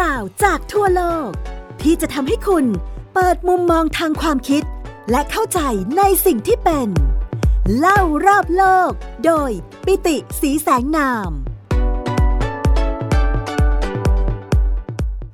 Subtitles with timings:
[0.00, 1.30] ราวจากทั่วโลก
[1.82, 2.64] ที่จะทำให้คุณ
[3.14, 4.62] เปิดมุมมองทางความคิด
[5.10, 5.60] และเข้าใจ
[5.98, 6.88] ในสิ่งที่เป็น
[7.78, 8.90] เล่ารอบโลก
[9.24, 9.50] โดย
[9.86, 11.30] ปิติสีแสงนาม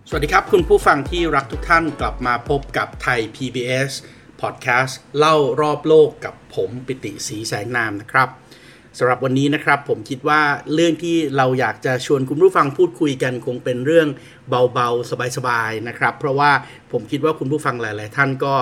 [0.08, 3.90] สวัสดีครับคุณผู้ฟังที่รักทุกท่านกลับมาพบกับไทย PBS
[4.40, 8.28] Podcast เล่ารอบโลกกับผมปิติสีแสงนามนะครับ
[8.98, 10.40] สำหรับวันนี้นะครับผมคิดว่า
[10.74, 14.08] เรื่องที่เราอยากจะชวนคุณผู้ฟังพูดคุยกันคงเป็นเรื่อง
[14.48, 16.50] เบาๆ สบายๆนะครับ เพราะว่า
[16.92, 18.54] ผมคิดว่าคุณผู้ฟังหลาย ๆ ท่านก็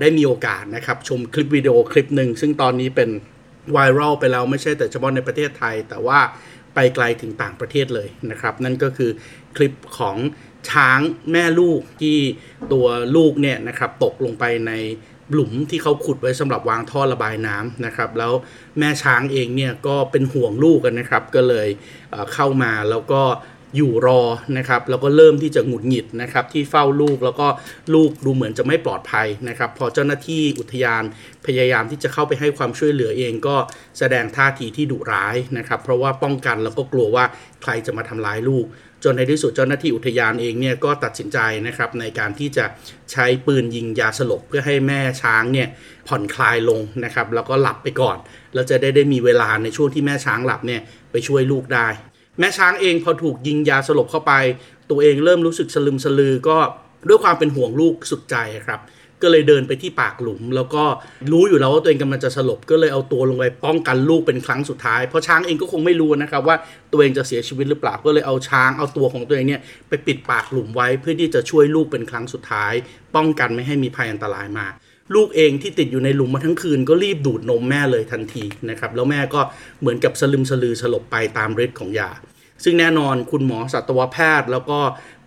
[0.00, 3.10] ได้มีโอกาสนะครับชมคลิปวิดีโอคลิปหนึ่งซึ่งตอนนี้เป็น
[3.72, 6.18] ไวรัลไปแล้วไม่ใช่แต่เฉพาะในประเทศไทย แต่ว่า
[6.74, 9.10] ไปไกลถึงต่างประเทศเลยนะครับ นั่นก็คือ
[9.56, 10.16] คลิปของ
[10.70, 11.00] ช้าง
[11.32, 12.18] แม่ลูกที่
[12.72, 14.72] ตัวลูกเนี่ยนะครับตกลงไปใน
[15.32, 18.32] หลุมที่เขาขุดไว้สำหรับวางท่อระบายน้ำนะครับ แล้ว
[18.78, 21.68] แม่ช้างเองเนี่ยก็เป็นห่วงลูกกันนะครับ ก็เลย
[22.34, 23.22] เข้ามาแล้วก็
[23.76, 24.20] อยู่รอ
[24.58, 27.46] นะครับ แล้วก็เริ่มที่จะหงุดหงิดนะครับ ที่เฝ้าลูกแล้วก็
[27.94, 31.02] ลูกดูเหมือนจะไม่ปลอดภัยนะครับ พอเจ้าหน้าที่อุทยาน
[31.46, 33.56] พยายามที่จะเข้าไปให้ความช่วยเหลือเองก็
[33.98, 37.24] แสดงท่าทีที่ดุร้ายนะครับ เพราะว่าป้องกันแล้วก็กลัวว่า
[37.62, 38.64] ใครจะมาทำร้ายลูก
[39.04, 42.64] จนในที่สุดเจ้าหน้าที่อุทยานเองเนี่ยก็ตัดสินใจนะครับในการที่จะ
[43.12, 45.68] ใช้ปืนยิงยาสลบเพื่อให้แม่ช้างเนี่ย
[46.08, 48.16] ผ่อนคลายลงนะครับแล้วก็หลับไปก่อน
[48.54, 50.80] แล้วจะได้ได้มีเวลาในช่วงที่แม่ช้างหลับเนี่ย
[51.10, 51.88] ไปช่วยลูกได้
[52.38, 54.32] แม่ช้างเองพอถูกยิงยาสลบเข้าไป
[54.90, 56.58] ตัวเองเริ่มรู้สึกสลึมสลือก็
[57.08, 58.80] ด้วยความเป็นห่วงลูกสุดใจครับ
[59.22, 60.84] ก็เลยเดินไปที่ปากหลุม แล้วก็
[61.32, 66.56] รู้อยู่แล้วว่าตัวเองกำลังจะสลบก็เลยเอาตัวลงไปป้องกันลูกเป็นครั้งสุดท้าย เพราะช้างเองก็คงไม่รู้นะครับว่า
[66.92, 72.72] ตัวเองจะเสียชีวิตหรือเปล่าก็เลยเอาช้างเอาตัวของตัวเองเนี่ยไปปิดปากหลุมไว้เพื่อที่จะช่วยลูกเป็นครั้งสุดท้าย
[73.16, 74.66] ป้องกันไม่ให้มีภัยอันตรายมา
[75.14, 79.40] ลูกเองที่ติดอยู่ในหลุมมาทั้งคืนก็รีบดูดนมแม่เลยทันทีนะครับแล้วแม่ก็
[79.80, 82.10] เหมือนกับสลึมสลือสลบไปตามฤทธิ์ของยา
[82.64, 84.78] ซึ่งแน่นอนคุณหมอสัตวแพทย์ แล้วก็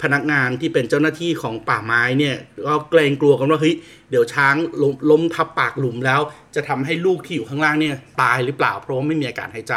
[0.02, 2.36] พนักงานที่เป็นเจ้าหน้าที่ของป่าไม้เนี่ย
[2.67, 3.75] ก็เกรงกลัวกันว่าเฮ้ย
[4.09, 6.21] เดี๋ยวช้างลล้มทับปากหลุมแล้ว
[6.55, 9.73] จะทำให้ลูกที่อยู่ข้างล่างเนี่ยตายหรือเปล่า เพราะว่าไม่มีอากาศหายใจ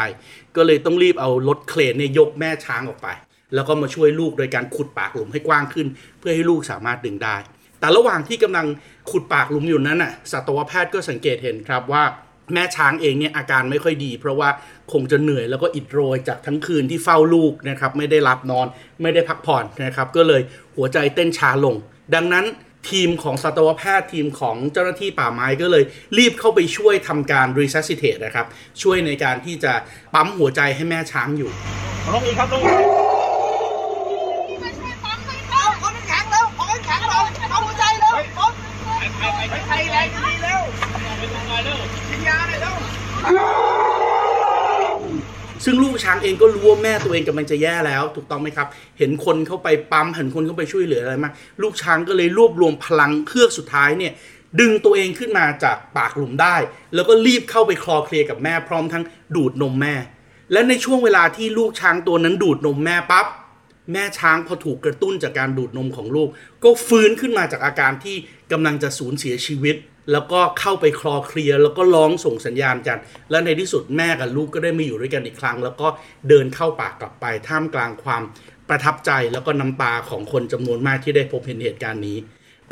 [0.57, 3.09] ก็เลยต้องรีบเอารถเครนเนี่ยยกแม่ช้างออกไป
[3.55, 5.87] แล้วก็มาช่วยลูกโดยการขุดปากหลุมให้กว้างขึ้น
[6.19, 7.37] เพื่อให้ลูกสามารถดึงได้
[7.81, 8.67] แต่ระหว่างที่กำลัง
[9.11, 12.05] ขุดปากหลุมอยู่นั้นน่ะสัตวแพทย์ก็สังเกตเห็นครับว่า
[12.55, 14.49] แม่ช้างเองเนี่ยอาการไม่ค่อยดี เพราะว่า
[14.93, 18.67] คงจะเหนื่อยแล้วก็อิดโรยจากทั้งคืนที่เฝ้าลูกนะครับไม่ได้หลับนอน
[19.03, 20.43] ไม่ได้พักผ่อนนะครับก็เลย
[20.77, 21.75] หัวใจเต้นช้าลง
[22.15, 22.47] ดังนั้น
[22.91, 25.85] ทีมของสัตวแพทย์ทีมของเจ้าหน้าที่ป่าไม้ก็เลย
[26.19, 28.47] รีบเข้าไปช่วยทำการ resuscitate นะครับ
[28.83, 29.73] ช่วยในการที่จะ
[30.15, 31.51] ปั๊มหัวใจให้แม่ช้างอยู่
[32.15, 33.12] ลงอีกครับลง
[45.65, 48.69] ซึ่งลูกช้างเองก็รู้ว่าแม่ตัวเองกำลังจะแย่แล้ว ถูกต้องไหมครับ
[48.99, 51.31] เห็นคนเข้าไปปั๊มเห็นคนเข้าไปช่วยเหลืออะไรมา
[51.63, 54.13] ลูกช้างก็เลยรวบรวมพลังเครื่องสุดท้ายเนี่ย
[54.61, 56.57] ดึงตัวเองขึ้นมาจากปากหลุมได้
[56.95, 59.05] แล้วก็รีบเข้าไปคลอเคลียกับแม่พร้อมทั้ง
[59.37, 59.95] ดูดนมแม่
[60.53, 63.27] และในช่วงเวลาที่ลูกช้างตัวนั้นดูดนมแม่ปั๊บ
[63.93, 66.29] แม่ช้างพอถูกกระตุ้นจากการดูดนมของลูก
[66.65, 68.17] ก็ฟื้นขึ้นมาจากอาการที่
[68.53, 69.77] กำลังจะสูญเสียชีวิต
[70.13, 72.99] แล้วก็เข้าไปคลอเคลียร์แล้วก็ร้องส่งสัญญาณกัน
[73.31, 75.89] และในที่สุดแม่กับลูกก็ได้มาอยู่ด้วยกันอีกครั้ง แล้วก็
[76.29, 78.23] เดินเข้าป่ากลับไปท่ามกลางความ
[78.69, 82.19] ประทับใจแล้วก็น้ำตาของคนจำนวนมากที่ได้พบเห็นเหตุการณ์นี้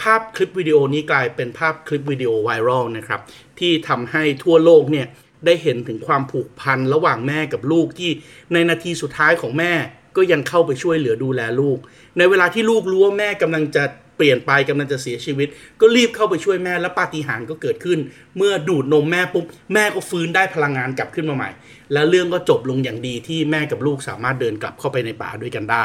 [0.03, 3.21] ภาพคลิปวิดีโอนี้กลายเป็นภาพคลิปวิดีโอไวรัลนะครับ
[3.59, 5.07] ที่ทำให้ทั่วโลกเนี่ย
[5.47, 8.11] ได้เห็นถึงความผูกพันระหว่างแม่กับลูกที่
[8.53, 9.73] ในนาทีสุดท้ายของแม่
[10.17, 11.79] ก็ยังเข้าไปช่วยเหลือดูแลลูก
[12.19, 13.85] ในเวลาที่ลูกรู้ว่าแม่กำลังจะ
[14.21, 15.49] ปลี่ยนไปกำลังจะเสียชีวิต
[15.81, 17.99] ก็รีบเข้าไปช่วยแม่และปาฏิหาริย์ก็เกิดขึ้น
[18.37, 19.45] เมื่อดูดนมแม่ปุ๊บ
[19.75, 21.51] แม่ก็ฟื้นได้พลังงานกลับขึ้นมาใหม่
[21.93, 25.85] และเรื่องก็จบลงอย่างดีที่แม่กับลูกสามารถเดินกลับเข้าไปในป่าด้วยกันได้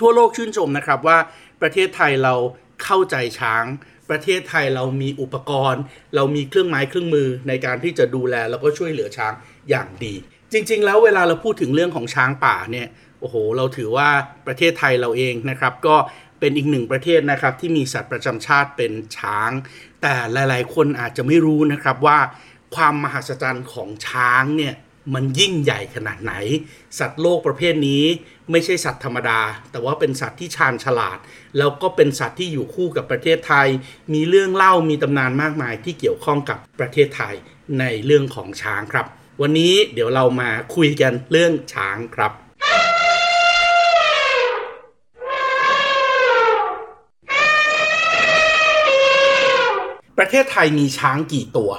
[0.00, 1.18] ทั่วโลกชื่นชมนะครับว่า
[1.60, 2.34] ประเทศไทยเรา
[2.84, 3.64] เข้าใจช้าง
[4.10, 5.82] ประเทศไทยเรามีอุปกรณ์
[6.14, 9.32] เรามีเครื่องไม้เครื่องมือในการที่จะดูแลแล้วก็ช่วยเหลือช้าง
[9.70, 10.14] อย่างดี
[10.52, 12.88] จริง ๆ แล้วเวลาเราพูดถึงเรื่องของช้างป่าเนี่ย
[13.20, 14.08] โอ้โห เราถือว่า
[14.46, 15.96] ประเทศไทยเราเองนะครับ ก็
[16.44, 19.50] เป็นอีกหนึ่งประเทศนะครับ ที่มีสัตว์ประจำชาติเป็นช้าง
[20.02, 22.18] แต่หลาย ๆ คนอาจจะไม่รู้นะครับว่า
[22.74, 24.74] ความมหัศจรรย์ของช้างเนี่ย
[25.14, 26.34] มันยิ่งใหญ่ขนาดไหน
[26.98, 28.04] สัตว์โลกประเภทนี้
[28.50, 31.18] ไม่ใช่สัตว์ธรรมดา แต่ว่าเป็นสัตว์ที่ชาญฉลาด
[31.58, 33.68] แล้วก็เป็นสัตว์ที่อยู่คู่กับประเทศไทย
[34.12, 37.34] มีเรื่องเล่ามีตำนานมากมายที่เกี่ยวข้องกับประเทศไทย
[37.80, 39.06] ในเรื่องของช้างครับ
[39.40, 42.32] วันนี้เดี๋ยวเรามาคุยกันเรื่องช้างครับ
[50.18, 51.70] ประเทศไทยมีช้างกี่ตัว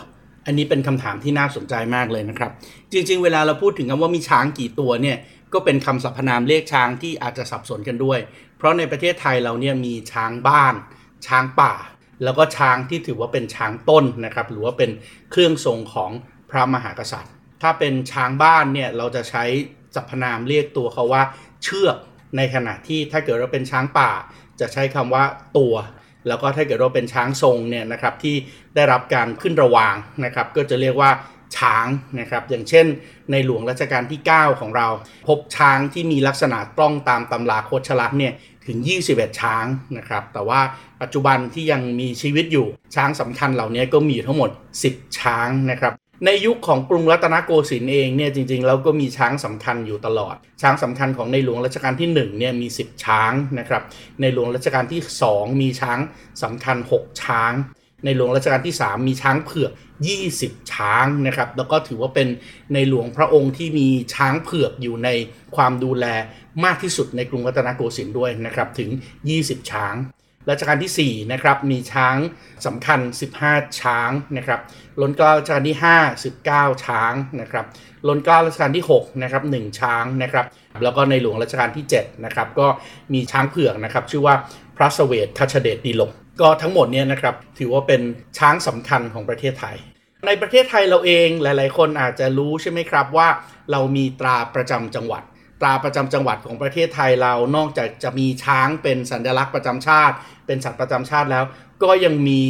[0.45, 2.51] อันนี้เป็นคำถามที่น่าสนใจมากเลยนะครับ
[2.91, 5.17] จริง ๆ เวลาเราพูดถึงคำว่ามีช้างกี่ตัวเนี่ย
[5.53, 8.19] ก็เป็นคำสรรพนามเรียกช้างที่อาจจะสับสนกันด้วย
[8.57, 10.73] เพราะในประเทศไทยเราเนี่ยมีช้างบ้าน
[11.27, 11.73] ช้างป่า
[12.23, 14.89] แล้วก็ช้างที่ถือว่าเป็นช้างต้นนะครับหรือว่าเป็น
[15.31, 16.11] เครื่องทรงของ
[16.49, 19.43] พระมหากษัตริย์ ถ้าเป็นช้างบ้านเนี่ยเราจะใช้
[19.95, 21.23] สรรพนามเรียกตัวเขาว่า
[21.63, 21.97] เชือก
[22.37, 24.11] ในขณะที่ถ้าเกิดเราเป็นช้างป่า
[24.59, 25.23] จะใช้คำว่า
[25.57, 25.73] ตัว
[26.27, 28.35] แล้วก็ถ้าเกิดเราเป็นช้างทรงเนี่ยนะครับที่
[28.75, 29.95] ได้รับการขึ้นระวาง
[30.25, 31.11] นะครับก็จะเรียกว่า
[31.57, 31.87] ช้าง
[32.19, 32.85] นะครับอย่างเช่น
[33.31, 34.87] ในหลวงรัชกาลที่ 9 ของเรา
[35.27, 38.33] พบช้างที่มีลักษณะต้องตามตำราโคชลักษ์เนี่ย
[38.65, 38.77] ถึง
[39.09, 39.65] 21 ช้าง
[39.97, 40.61] นะครับแต่ว่า
[41.01, 44.49] ปัจจุบันที่ยังมีชีวิตอยู่ช้างสำคัญเหล่านี้ก็มีทั้งหมด
[44.85, 45.93] 10 ช้างนะครับ
[46.25, 53.83] ในยุคของกรุงรัตนโกสินทร์เองเนี่ยจริงๆแล้วก็มีช้างสำคัญอยู่ตลอด ช้างสำคัญของในหลวงรัชกาลที่1เนี่ยมี 10 ช้างนะครับ
[54.21, 55.01] ในหลวงรัชกาลที่
[55.31, 55.99] 2 มีช้าง
[56.43, 57.53] สำคัญ 6 ช้าง
[58.05, 59.71] ในหลวงรัชกาลที่ 3 มีช้างเผือก
[60.21, 62.27] 20 ช้างนะครับ แล้วก็ถือว่าเป็น
[62.73, 65.09] ในหลวงพระองค์ที่มีช้างเผือกอยู่ใน
[65.55, 66.05] ความดูแล
[66.65, 68.89] มากที่สุดในกรุงรัตนโกสินทร์ด้วยนะครับถึง
[69.29, 69.95] 20 ช้าง
[70.49, 72.17] รัชกาลที่4นะครับมีช้าง
[72.65, 72.99] สำคัญ
[73.37, 74.59] 15 ช้างนะครับ
[75.01, 77.65] ล้นเกล้ารัชกาลที่ 5 19 ช้างนะครับ
[78.07, 80.45] ล้นเกล้ารัชกาลที่6นะครับ1ช้างนะครับ
[80.83, 82.67] แล้วก็ในหลวงรัชกาลที่7นะครับก็
[83.13, 84.35] มีช้างเผือกนะครับชื่อว่า
[84.77, 86.11] พระสเวททัชเดชดีลก
[86.41, 88.01] ก็ทั้งหมดเนี่ยนะครับถือว่าเป็น
[88.37, 89.77] ช้างสำคัญของประเทศไทย
[90.27, 93.27] ในประเทศไทยเราเองหลาย ๆ คนอาจจะรู้ใช่ไหมครับว่า
[93.71, 95.23] เรามีตราประจำจังหวัด
[95.61, 100.15] ตราประจำจังหวัดของประเทศไทยเรานอกจากจะมีช้างเป็นสัญลักษณ์ประจำชาติ
[100.47, 101.43] เป็นสัตว์ประจำชาติแล้ว
[101.83, 102.41] ก็ยังมี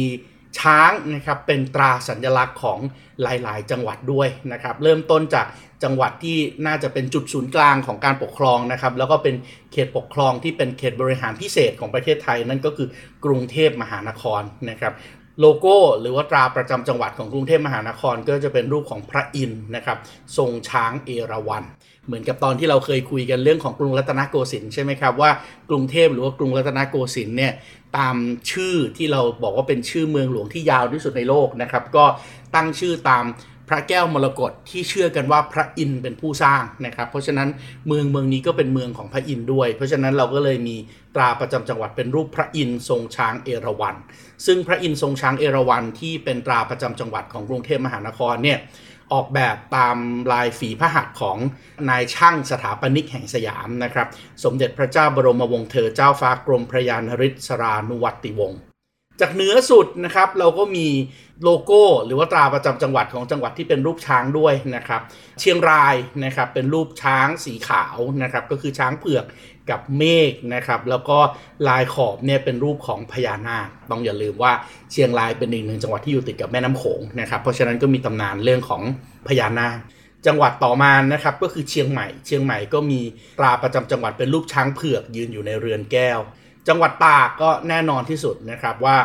[0.60, 2.78] ช้างนะครับเป็นตราสัญลักษณ์ของ
[3.22, 5.46] หลายๆ จังหวัดด้วยนะครับ เริ่มต้นจาก
[5.84, 9.34] จังหวัดที่น่าจะเป็นจุดศูนย์กลางของการปกครองนะครับ แล้วก็เป็น
[9.72, 12.88] เขตปกครองที่เป็นเขตบริหารพิเศษของประเทศไทย นั่นก็คือ
[13.24, 14.92] กรุงเทพมหานครนะครับ
[15.40, 19.98] โลโก้หรือว่าตราประจำจังหวัดของกรุงเทพมหานคร ก็จะเป็นรูปของพระอินทร์นะครับ
[20.36, 21.64] ทรงช้างเอราวัณ
[22.06, 25.30] เหมือนกับตอนที่เราเคยคุยกันเรื่องของกรุงรัตนโกสินทร์ใช่ไหมครับว่า
[25.70, 27.52] กรุงเทพหรือว่ากรุงรัตนโกสินทร์เนี่ย
[27.96, 28.16] ตาม
[28.50, 32.04] ชื่อที่เราบอกว่าเป็นชื่อเมืองหลวงที่ยาวที่สุดในโลกนะครับ ก็
[32.54, 33.26] ตั้งชื่อตาม
[33.70, 37.48] พระแก้วมรกตที่เชื่อกันว่าพระอินทร์เป็นผู้สร้างนะครับ เพราะฉะนั้น
[37.86, 40.76] เมืองเมืองนี้ก็เป็นเมืองของพระอินทร์ด้วย เพราะฉะนั้นเราก็เลยมี
[41.14, 43.96] ตราประจำจังหวัดเป็นรูปพระอินทร์ทรงช้างเอราวัณ
[44.46, 48.58] ซึ่งพระอินทร์ทรงช้างเอราวัณที่เป็นตราประจำจังหวัดของกรุงเทพมหานครเนี่ย
[49.12, 49.96] ออกแบบตาม
[50.32, 51.38] ลายฝีพระหัตถ์ของ
[51.90, 54.06] นายช่างสถาปนิกแห่งสยามนะครับ
[54.44, 58.60] สมเด็จพระเจ้าบรมวงศ์เธอเจ้าฟ้ากรมพระยานริศรานุวัติวงศ์
[59.20, 60.88] จากเหนือสุดนะครับเราก็มี
[61.42, 65.00] โลโก้หรือว่าตราประจำจังหวัดของจังหวัดที่เป็นรูปช้างด้วยนะครับ
[65.40, 65.94] เชียงราย
[66.24, 69.24] นะครับเป็นรูปช้างสีขาวนะครับก็คือช้างเผือก
[69.70, 71.18] กับเมฆนะครับ แล้วก็
[71.68, 74.52] ลายขอบเนี่ยเป็นรูปของพญานาคต้องอย่าลืมว่า
[74.90, 78.82] เชียงรายเป็นอีกหนึ่งจังหวัดที่อยู่ติดกับแม่น้ำโขงนะครับ เพราะฉะนั้นก็มีตำนานเรื่องของ
[79.28, 79.76] พญานาค
[80.26, 83.00] จังหวัดต่อมานะครับก็คือเชียงใหม่ เชียงใหม่ก็มี
[83.38, 86.18] ตราประจำจังหวัดเป็นรูปช้างเผือกยืนอยู่ในเรือนแก้ว
[86.68, 88.96] จังหวัดตากก็แน่นอนที่สุดนะครับว่า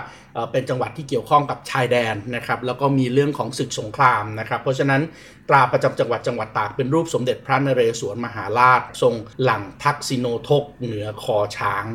[0.51, 5.01] เป็นจังหวัดที่เกี่ยวข้องกับชายแดนนะครับแล้วก็มีเรื่องของศึกสงครามนะครับ เพราะฉะนั้น
[5.49, 9.13] ตราประจำจังหวัดจังหวัดตากเป็นรูปสมเด็จพระนเรศวรมหาราช ทรง
[9.43, 11.85] หลังทักษิโนทกเหนือคอช้าง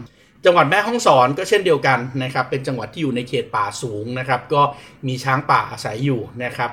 [0.44, 4.62] จังหวัดแม่ฮ่องสอนก็เช่นเดียวกันนะครับเป็นจังหวัดที่อยู่ในเขตป่าสูงนะครับก็
[5.06, 6.70] มีช้างป่าอาศัยอยู่นะครับ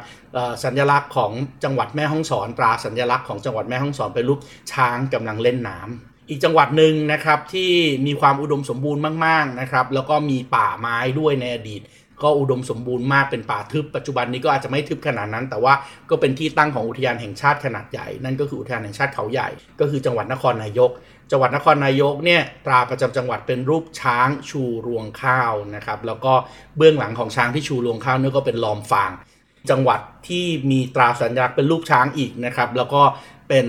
[0.63, 1.31] สัญลักษณ์ของ
[1.63, 4.39] จังหวัดแม่ฮ่องสอนตราสัญลักษณ์ของจังหวัดแม่ฮ่องสอนเป็นรูป
[4.73, 7.71] ช้างกำลังเล่นน้ำ อีกจังหวัดหนึ่งนะครับที่
[8.05, 11.81] มีความอุดมสมบูรณ์มากๆนะครับ แล้วก็มีป่าไม้ด้วยในอดีต
[12.23, 15.73] ก็อุดมสมบูรณ์มากเป็นป่าทึบปัจจุบันนี้ก็อาจจะไม่ทึบขนาดนั้น แต่ว่า
[16.09, 19.49] ก็เป็นที่ตั้งของอุทยานแห่งชาติขนาดใหญ่ นั่นก็คืออุทยานแห่งชาติเขาใหญ่
[19.79, 20.91] ก็คือจังหวัดนครนายก
[21.31, 26.33] จังหวัดนครนายกเนี่ยตราประจำจังหวัดเป็นรูปช้างชูรวงข้าวนะครับแล้วก็
[26.77, 29.11] เบื้องหลังของช้างที่ชูรวงข้าวนี่ก็เป็นลอมฟาง
[29.69, 33.01] จังหวัดที่มีตราสัญลักษณ์เป็นรูปช้างอีกนะครับแล้วก็
[33.49, 33.65] เป็น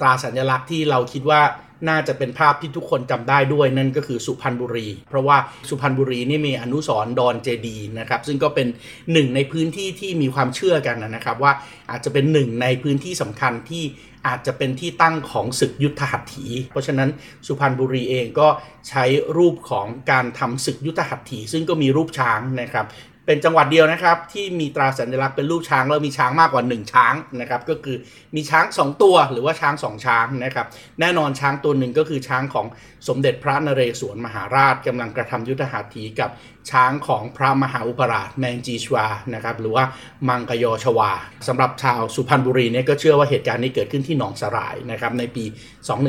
[0.00, 1.40] ตราสัญลักษณ์ที่เราคิดว่า
[1.88, 5.36] น่าจะเป็นภาพที่ทุกคนจำได้ด้วยนั่นก็คือสุพรรณบุรี เพราะว่า
[5.68, 8.66] สุพรรณบุรีนี่มีอนุสรณ์ดอนเจดีนะครับซึ่งก็เป็น
[9.12, 11.52] หนึ่งในพื้นที่ที่มีความเชื่อกันนะครับ ว่า
[11.90, 13.84] อาจจะเป็นหนึ่งในพื้นที่สำคัญที่
[14.26, 17.08] อาจจะเป็นที่ตั้งของศึกยุทธหัตถี เพราะฉะนั้น
[17.46, 18.48] สุพรรณบุรีเองก็
[18.88, 19.04] ใช้
[19.36, 22.86] รูปของการทำศึกยุทธหัตถี ซึ่งก็มีรูปช้างนะครับ
[23.28, 27.96] เป็นจังหวัดเดียวนะครับที่มีตราสัญลักษณ์เป็นรูปช้างแล้วมีช้างมากกว่า 1 ช้างนะครับก็คือ
[28.34, 30.66] มีช้าง 2 ตัวหรือว่าช้าง 2 ช้างนะครับ
[31.00, 32.66] แน่นอนช้างตัวหนึ่งก็คือช้างของ
[33.08, 36.30] สมเด็จพระนเรศวรมหาราชกำลังกระทำยุทธหัตถีกับ
[36.70, 39.84] ช้างของพระมหาอุปราชแมงจีชวานะครับหรือว่า
[40.28, 41.10] มังกยชวา
[41.48, 45.44] สำหรับชาวสุพรรณบุรีเนี่ยก็เชื่อว่าเหตุการณ์นี้เกิดขึ้นที่หนองสลายนะครับในปี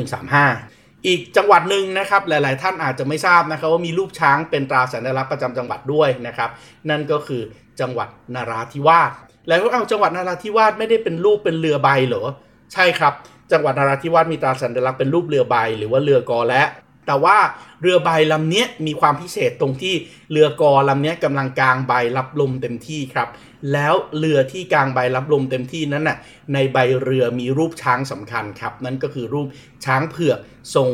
[0.00, 6.50] 2135 อีกจังหวัดหนึ่งนะครับหลาย ๆ ท่านอาจจะไม่ทราบนะครับว่ามีรูปช้างเป็นตราสัญลักษณ์ประจำจังหวัดด้วยนะครับ
[6.90, 7.42] นั่นก็คือ
[7.80, 9.10] จังหวัดนาราธิวาส
[9.48, 12.24] แล้วเอาจังหวัดนาราธิวาสไม่ได้เป็นรูปเป็นเรือใบเหรอ
[12.72, 13.14] ใช่ครับ
[13.52, 16.62] จังหวัดนาราธิวาสมีตราสัญลักษณ์เป็นรูปเรือใบหรือว่าเรือกอและ
[17.10, 17.38] แต่ว่า
[17.82, 19.94] เรือใบลำนี้มีความพิเศษตรงที่
[20.30, 23.28] เรือกอลำนี้กำลังกลางใบรับลมเต็มที่ครับ
[23.72, 26.18] แล้วเรือที่กลางใบรับลมเต็มที่นั้นน่ะ
[26.54, 29.46] ในใบเรือมีรูปช้างสำคัญครับ นั่นก็คือรูป
[29.84, 30.38] ช้างเผือก
[30.74, 30.88] ทรง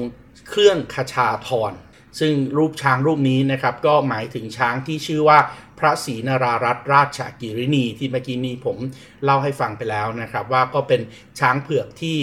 [0.48, 1.72] เครื่องคชาธร
[2.20, 5.38] ซึ่งรูปช้างรูปนี้นะครับก็หมายถึงช้างที่ชื่อว่า
[5.78, 8.76] พระศรีนารารัตราชกิรินีที่เมื่อกี้นี้ผม
[9.24, 11.00] เล่าให้ฟังไปแล้วนะครับ ว่าก็เป็น
[11.40, 12.16] ช้างเผือกที่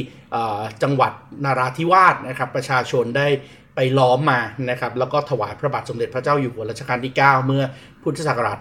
[0.84, 1.12] จังหวัด
[1.46, 3.28] นาราธิวาสนะครับ ประชาชนได้
[3.76, 4.40] ไปล้อมมา
[4.70, 7.64] นะครับแล้วก็ถวายพระบาทสมเด็จพระเจ้าอยู่หัวรัชกาลที่ 9 เมื่อ
[8.04, 8.58] พุทธศักราช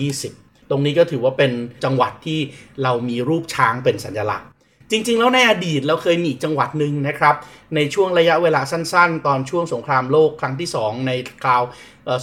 [0.00, 1.52] 2520 ตรงนี้ก็ถือว่าเป็น
[1.84, 2.40] จังหวัดที่
[2.82, 4.48] เรามีรูปช้างเป็นสัญลักษณ์
[4.90, 7.34] จริง ๆ แล้วในอดีตเราเคยมีจังหวัดหนึ่งนะครับ
[7.74, 11.62] ในช่วงระยะเวลาสั้น ๆ ตอนช่วงสงครามโลกครั้งที่ 2 ในคราว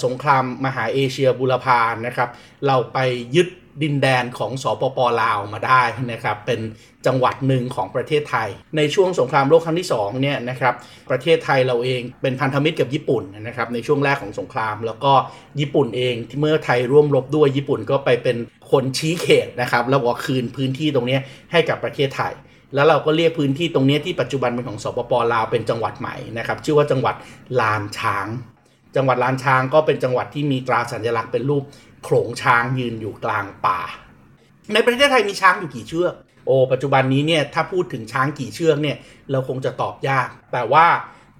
[0.05, 2.29] สงครามมหาเอเชียบุรพานะครับ
[2.67, 2.97] เราไป
[3.35, 3.47] ยึด
[3.83, 6.59] ดินแดนของสอปปลาวมาได้นะครับเป็น
[7.05, 10.73] จังหวัดหนึ่งของประเทศไทย ในช่วงสงครามโลกครั้งที่2เนี่ยนะครับ
[11.09, 15.13] ประเทศไทยเราเองเป็นพันธมิตรกับญี่ปุ่นนะครับในช่วงแรกของสงคราม แล้วก็
[15.59, 18.37] ญี่ปุ่นเองที่เมื่อไทยร่วมรบด้วยญี่ปุ่นก็ไปเป็น
[18.71, 21.17] คนชี้เขตนะครับแล้วก็คืนพื้นที่ตรงนี้
[21.51, 22.33] ให้กับประเทศไทย
[22.75, 27.15] แล้วเราก็เรียกพื้นที่ตรงนี้ที่ปัจจุบันเป็นของสปปลาวเป็นจังหวัดใหม่นะครับชื่อว่าจังหวัด
[27.61, 28.27] ลานช้าง
[28.95, 31.63] จังหวัดลานช้างก็เป็นจังหวัดที่มีตราสัญลักษณ์เป็นรูป
[32.03, 33.79] โขลงช้างยืนอยู่กลางป่า
[34.73, 36.13] ในประเทศไทยมีช้างอยู่กี่เชือก
[36.45, 38.97] โอ้ปัจจุบันนี้เนี่ยถ้าพูดถึงช้างกี่เชือกเนี่ย
[39.31, 40.85] เราคงจะตอบยาก แต่ว่า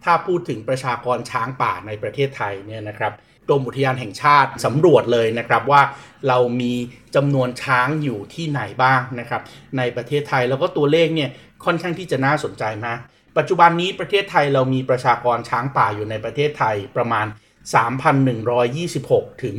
[0.04, 3.14] ถ้าพูดถึงประชากรช้างป่าในประเทศไทยเนี่ยนะครับ
[3.48, 5.82] กรมอุทยานแห่งชาติสำรวจเลยนะครับว่า
[6.28, 6.74] เรามี
[7.16, 9.42] จำนวนช้างอยู่ที่ไหนบ้างนะครับ
[9.78, 11.30] ในประเทศไทยแล้วก็ตัวเลขเนี่ย
[11.66, 13.00] ค่อนข้างที่จะน่าสนใจมาก
[13.38, 17.26] ปัจจุบันนี้ประเทศไทยเรามีประชากรช้างป่าอยู่ในประเทศไทยประมาณ
[17.74, 19.56] 3,126 ถึง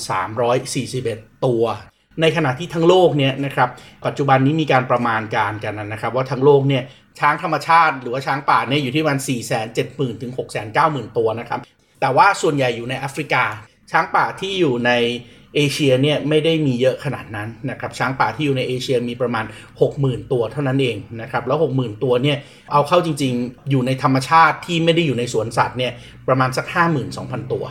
[0.00, 1.64] 3,341 ตัว
[2.20, 3.68] ในขณะที่ทั้งโลกเนี่ยนะครับ
[4.06, 6.82] ปัจจุบันนี้มีการประมาณการกันนะครับว่าทั้งโลกเนี่ย
[7.18, 9.20] ช้างธรรมชาติหรือว่าช้างป่าเนี่ยอยู่ที่ประมาณ
[9.70, 10.32] 470,000 ถึง
[10.74, 11.60] 690,000 ตัวนะครับ
[12.00, 13.44] แต่ว่าส่วนใหญ่อยู่ในแอฟริกา
[13.90, 14.92] ช้างป่าที่อยู่ใน
[15.56, 19.44] เอเชียเนี่ยไม่ได้มีเยอะขนาดนั้นนะครับช้างป่าที่อยู่ในเอเชียมีประมาณ
[19.88, 22.38] 60,000 ตัวเท่านั้นเองนะครับแล้ว 60,000 ตัวเนี่ย
[22.72, 25.92] เอาเข้าจริงๆ อยู่ในธรรมชาติที่ไม่ได้อยู่ในสวนสัตว์เนี่ย
[26.28, 26.66] ประมาณสัก
[27.08, 27.64] 52,000 ตัว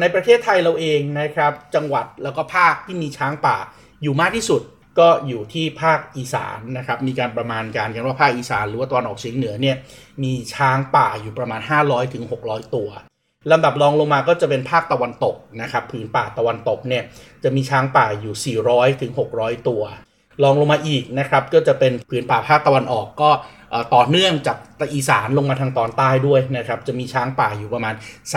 [0.00, 3.56] ในประเทศไทยเราเองนะครับจังหวัดแล้วก็ภาคที่มีช้างป่า
[4.02, 4.62] อยู่มากที่สุด
[4.98, 9.76] ก็อยู่ที่ภาคอีสานนะครับมีการประมาณการกันว่าภาคอีสานหรือว่าตอนออกเฉียงเหนือเนี่ย
[10.22, 11.60] มีช้างป่าอยู่ประมาณ
[12.18, 12.88] 500-600 ตัว
[13.52, 17.04] ลำดับรองลงมาก็จะเป็นภาคตะวันตกนะครับผืนป่าตะวันตกเนี่ย
[17.44, 19.82] จะมีช้างป่าอยู่ 400ถึง600 ตัว
[20.42, 23.30] รองลงมาอีกนะครับก็จะเป็นผืนป่าภาคตะวันออกก็
[23.94, 24.58] ต่อเนื่องจาก
[24.94, 27.94] อีสานลงมาทางตอนใต้ด้วยนะครับจะมีช้างป่าอยู่ประมาณ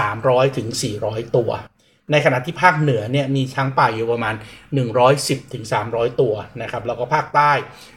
[0.08, 0.68] 300ถึง
[1.01, 1.51] 400 ตัว
[2.12, 4.36] ในขณะที่ภาคเหนือเนี่ยมีช้างป่าอยู่ประมาณ
[4.94, 7.51] 110ถึง300 ตัวนะครับแล้วก็ภาคใต้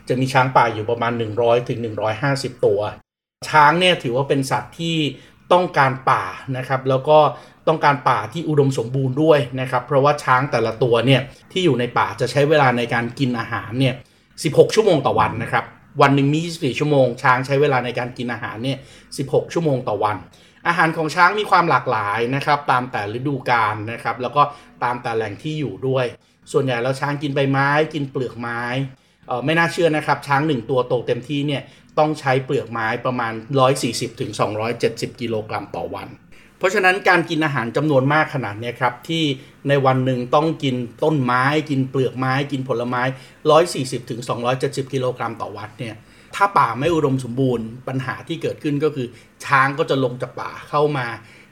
[0.09, 1.79] จะมีช้างป่าอยู่ประมาณ 100ถึง
[2.23, 2.81] 150 ตัว
[3.51, 4.97] ช้างเนี่ยถือว่าเป็นสัตว์ที่
[5.53, 6.25] ต้องการป่า
[6.57, 7.19] นะครับ แล้วก็
[7.69, 11.21] ต้องการป่าที่อุดมสมบูรณ์ด้วยนะครับ เพราะว่าช้างแต่ละตัวเนี่ย
[11.53, 13.95] ที่อยู่ในป่าจะใช้เวลาในการกินอาหารเนี่ย
[14.33, 15.65] 16 ชั่วโมงต่อวันนะครับ
[16.03, 18.79] วันหนึ่งมี 24 ชั่วโมง ช้างใช้เวลาในการกินอาหารเนี่ย
[19.17, 20.17] 16 ชั่วโมงต่อวัน
[20.69, 24.43] อาหารของช้างมีความหลากหลายนะครับ ตามแต่ฤดูกาลนะครับ แล้วก็
[24.85, 26.05] ตามแต่แหล่งที่อยู่ด้วย
[26.53, 28.63] ส่วนใหญ่แล้วช้างกินใบไม้ กินเปลือกไม้
[29.45, 31.63] ไม่น่าเชื่อนะครับ ช้างหนึ่งตัวโตเต็มที่เนี่ย
[31.99, 33.33] ต้องใช้เปลือกไม้ประมาณ
[34.27, 36.09] 140-270 กิโลกรัมต่อวัน
[36.59, 39.25] เพราะฉะนั้นการกินอาหารจำนวนมากขนาดนี้ครับ ที่
[39.69, 43.03] ในวันหนึ่งต้องกินต้นไม้กินเปลือกไม้ กินผลไม้
[43.79, 45.97] 140-270 กิโลกรัมต่อวันเนี่ย
[46.37, 49.07] ถ้าป่าไม่อุดมสมบูรณ์ปัญหาที่เกิดขึ้นก็คือ
[49.45, 51.07] ช้างก็จะลงจากป่าเข้ามา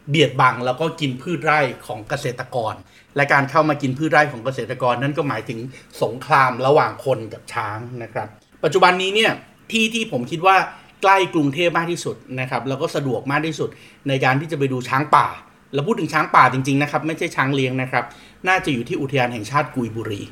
[0.09, 2.75] เบียดบังแล้วก็กินพืชไร่ของเกษตรกร
[3.17, 5.59] และการเข้ามากินพืชไร่ของเกษตรกร นั่นก็หมายถึง
[6.03, 8.29] สงครามระหว่างคนกับช้างนะครับ
[8.65, 9.33] ปัจจุบันนี้เนี่ย
[9.73, 10.57] ที่ที่ผมคิดว่า
[11.03, 13.69] ใกล้กรุงเทพมากที่สุดนะครับแล้วก็สะดวกมากที่สุด
[14.09, 15.27] ในการที่จะไปดูช้างป่า
[15.75, 18.05] เราพูดถึงช้างป่าจริงๆนะครับไม่ใช่ช้างเลี้ยงนะครับ
[18.49, 20.23] น่าจะอยู่ที่อุทยานแห่งชาติกุยบุรี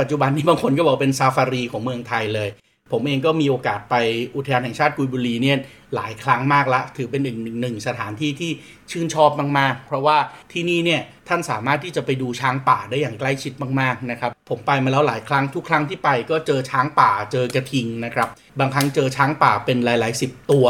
[0.00, 2.48] ปัจจุบันนี้บางคนก็บอกเป็นซาฟารีของเมืองไทยเลย
[2.92, 3.94] ผมเองก็มีโอกาสไป
[4.36, 5.58] อุทยานแห่งชาติกุยบุรีเนี่ย
[5.94, 8.50] หลายครั้งมากละ ถือเป็นหนึ่งหนึ่งสถานที่ที่
[8.90, 10.16] ชื่นชอบมากๆ เพราะว่า
[10.52, 18.28] ที่นี่เนี่ยท่านสามารถที่จะไปดูช้างป่าได้อย่างใกล้ชิดมากๆนะครับผมไปมาแล้วหลายครั้งทุกครั้งที่ไปก็เจอช้างป่าเจอกระทิงนะครับ
[18.58, 20.66] บางครั้งเจอช้างป่าเป็นหลายๆสิบตัว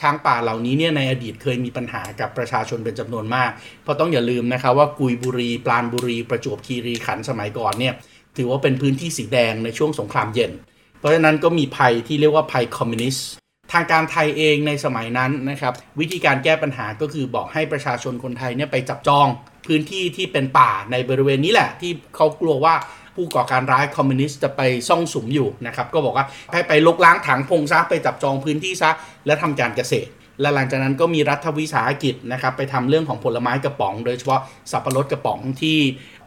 [0.00, 3.50] ช้างป่าเหล่านี้เนี่ยในอดีตเคยมีปัญหากับประชาชนเป็นจำนวนมาก
[3.82, 7.94] เพราะต้องอย่าลืมนะครับว่ากุยบุรี ปราณบุรีประจวบคีรีขันธ์สมัยก่อนเนี่ย
[8.36, 10.52] ถือว่าเป็นพื้นที่สีแดงในช่วงสงครามเย็น
[10.98, 13.26] เพราะฉะนั้นก็มีภัยที่เรียกว่าภัยคอมมิวนิสต์
[13.72, 19.26] ทางการไทยเองในสมัยนั้นนะครับ วิธีการแก้ปัญหาก็คือบอกให้ประชาชนคนไทยเนี่ยไปจับจอง
[19.66, 22.74] พื้นที่ที่เป็นป่าในบริเวณนี้แหละ ที่เขากลัวว่า
[23.16, 28.90] ผู้ก่อการร้ายคอมมิวนิสต์จะไปซ่องสุมอยู่นะครับ ก็บอกว่าให้ไปลกล้างถังพงซะไปจับจองพื้นที่ซะ
[29.26, 34.40] และทำการเกษตร และหลังจากนั้นก็มีรัฐวิสาหกิจนะครับไปทำเรื่องของผลไม้กระป๋อง โดยเฉพาะ
[34.70, 35.78] สับปะรดกระป๋องที่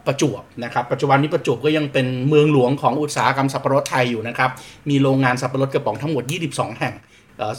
[0.06, 4.50] ประจวบนะครับปัจจุบันนี้ประจวบก็ยังเป็นเมืองหลวงของอุตสาหกรรมสับปะรดไทยอยู่นะครับ
[4.90, 6.94] มีโรงงานสับปะรดกระป๋องทั้งหมด 22 แห่ง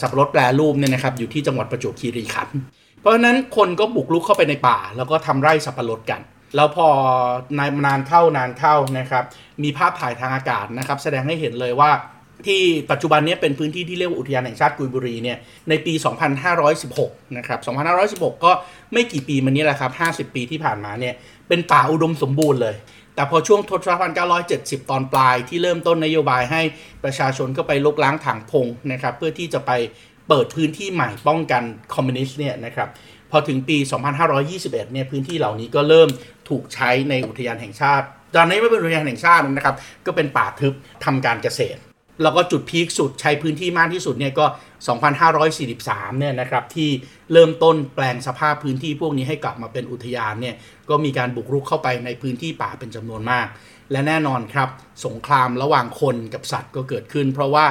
[0.01, 2.57] สับปะรดแปรรูปเนี่ยนะครับอยู่ที่จังหวัดประจวบคีรีขันธ์
[2.99, 6.21] เพราะฉะนั้นคนก็บุกลุกเข้าไปในป่า แล้วก็ทำไร่สับปะรดกัน
[6.55, 6.87] แล้วพอ
[7.59, 9.23] นานานเข้านานเข้านะครับ
[9.63, 11.91] มีภาพถ่ายทางอากาศนะครับแสดงให้เห็นเลยว่า
[12.47, 15.37] ที่ปัจจุบันนี้เป็นพื้นที่ที่เรียกว่าอุทยานแห่งชาติกุยบุรีเนี่ย
[15.69, 15.93] ในปี
[16.65, 17.59] 2516 นะครับ
[18.23, 18.51] 2516 ก็
[18.93, 19.91] ไม่กี่ปีมานี้แหละครับ
[20.29, 21.13] 50 ปีที่ผ่านมาเนี่ย
[21.53, 22.75] เป็นป่าอุดมสมบูรณ์เลย
[23.15, 24.13] แต่พอช่วงทศวรรษ
[24.51, 26.61] 1970 ตอนปลายที่เริ่มต้นนโยบายให้
[27.03, 29.71] ประชาชนก็ไปลกล้างถังพงนะครับเพื่อที่จะไป
[30.27, 32.89] เปิดพื้นที่ใหม่ป้องกันคอมมิวนิสต์เนี่ยนะครับ
[33.31, 33.77] พอถึงปี
[34.35, 36.09] 2521 เนี่ยพื้นที่เหล่านี้ก็เริ่ม
[36.49, 38.05] ถูกใช้ในอุทยานแห่งชาติ
[38.35, 40.73] ตอนนี้ไม่เป็นอุทยานแห่งชาตินะครับ ก็เป็นป่าทึบ
[41.05, 41.79] ทำการเกษตร
[42.23, 44.45] แล้วก็จุดพีคสุดใช้พื้นที่มากที่สุดเนี่ยก็
[44.91, 46.89] 2543 เนี่ยนะครับที่
[47.31, 50.55] เริ่มต้นแปลงสภาพพื้นที่พวกนี้ให้กลับมาเป็นอุทยานเนี่ย
[50.89, 53.47] ก็มีการบุกรุกเข้าไปในพื้นที่ป่าเป็นจำนวนมาก
[53.91, 54.69] และแน่นอนครับ
[55.05, 57.65] สงครามระหว่างคนกับสัตว์ก็เกิดขึ้น เพราะว่า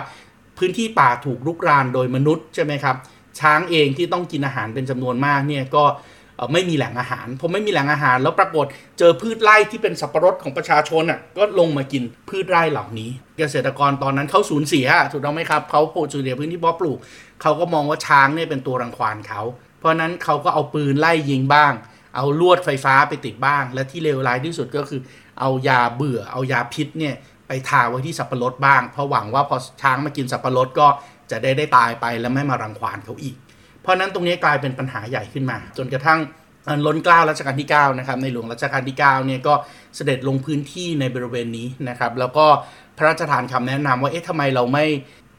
[0.58, 2.96] พื้นที่ป่าถูกรุกรานโดยมนุษย์ใช่ไหมครับ
[3.40, 5.84] ช้างเองที่ต้องกินอาหารเป็นจำนวนมากเนี่ยก็
[6.52, 8.66] ไม่มีแหล่งอาหารผมไม่มีแหล่งอาหาร แล้วปรากฏ
[8.98, 16.98] เจอพืชไร่ที่เป็นสับปะรดของประชาชนอะก็ลงมากินพืชไร่เหล่านี้ เกษตรกรตอนนั้นเขาสูญเสียถูกต้องไหมครับเขาโผล่สูญเสียพื้นที่เพาะปลูก
[17.42, 19.42] เขาก็มองว่าช้างเนี่ยเป็นตัวรังควานเขา
[19.78, 21.72] เพราะนั้นเขาก็เอาปืนไล่ยิงบ้าง
[22.16, 25.00] เอาลวดไฟฟ้าไปติดบ้าง และที่เลวร้ายที่สุดก็คือ
[25.40, 27.14] เอายาเบื่อเอายาพิษเนี่ย
[27.48, 30.86] ไปทาไว้ที่สับปะรดบ้างเพราะหวังว่าพอช้างมากินสับปะรดก็
[31.30, 33.36] จะได้ได้ตายไปแล้วไม่มารังควานเขาอีก
[33.82, 36.20] เพราะนั้นตรงนี้กลายเป็นปัญหาใหญ่ขึ้นมา จนกระทั่ง
[36.86, 39.54] ล้นเกล้ารัชกาลที่9นะครับในหลวงรัชกาลที่9เนี่ยก็
[39.96, 42.46] เสด็จลงพื้นที่ในบริเวณนี้นะครับแล้วก็
[42.96, 44.84] พระราชทานคำแนะนำว่าเอ๊ะทำไมเราไม่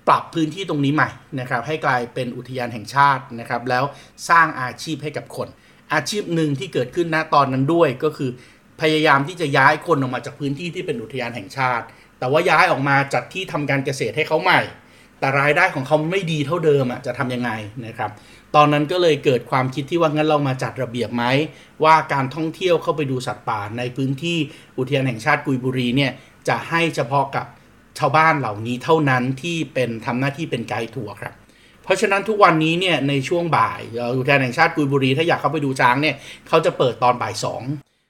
[0.07, 1.09] ปรับพื้นที่ตรงนี้ใหม่
[1.39, 3.83] นะครับให้กลายเป็นอุทยานแห่งชาตินะครับแล้ว
[4.29, 5.47] สร้างอาชีพให้กับคน
[5.93, 8.29] อาชีพหนึ่งที่เกิดขึ้นณตอนนั้นด้วยก็คือ
[8.81, 11.85] พยายามที่จะย้ายคนออกมาจากพื้นที่ที่เป็นอุทยานแห่งชาติ
[12.19, 14.61] แต่ว่าย้ายออกมาจัดที่ทำการเกษตรให้เขาใหม่
[15.23, 17.51] แต่รายได้ของเขาไม่ดีเท่าเดิมอะจะทำยังไง
[17.85, 18.11] นะครับ
[18.55, 21.23] ตอนนั้นก็เลยเกิดความคิดที่ว่างั้นเรามาจัดระเบียบไหม
[21.83, 24.37] ว่าการท่องเที่ยวเข้าไปดูสัตว์ป่าในพื้นที่
[24.77, 26.11] อุทยานแห่งชาติกุยบุรีเนี่ย
[26.47, 27.45] จะให้เฉพาะกับ
[27.99, 31.33] ชาวบ้านเหล่านี้เท่านั้นที่เป็นทำหน้าที่เป็นไกด์ทัวร์ครับ
[31.83, 33.81] เพราะฉะนั้นทุกวันนี้เนี่ยในช่วงบ่าย
[34.17, 36.15] อุทยานแห่งชาติกุยบุรีถ้าอยากเข้าไปดูช้างเนี่ย
[36.47, 37.61] เขาจะเปิดตอนบ่ายสอง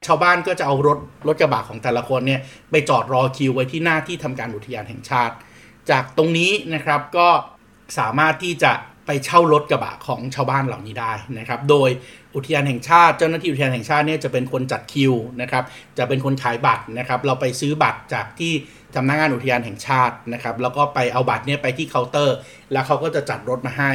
[0.08, 5.36] ชาวบ้านก็จะเอารถรถกระบะของแต่ละคนเนี่ยไปจอดรอคิวไว้ที่หน้าที่ทำการอุทยานแห่งชาติ
[5.92, 7.28] จากตรงนี้นะครับก็
[7.98, 8.74] สามารถที่จะ
[9.06, 11.90] ไปเช่ารถกระบะของชาวบ้านเหล่านี้ได้นะครับ โดย
[12.36, 15.64] อุทยานแห่งชาติเจ้าหน้าที่อุทยานแห่งชาติเนี่ยจะเป็นคนจัดคิวนะครับ
[15.98, 18.54] จะเป็นคนขายบัตรนะครับ เราไปซื้อบัตรจากที่
[18.96, 22.36] สำนักงานอุทยานแห่งชาตินะครับ แล้วก็ไปเอาบัตรเนี่ยไปที่เคาน์เตอร์
[22.72, 23.92] แล้วเขาก็จะจัดรถมาให้